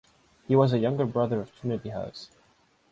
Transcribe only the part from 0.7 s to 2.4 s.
a Younger Brother of Trinity House.